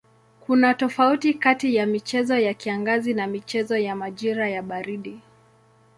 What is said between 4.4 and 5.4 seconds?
ya baridi.